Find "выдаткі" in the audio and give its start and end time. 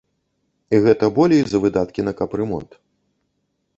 1.67-2.01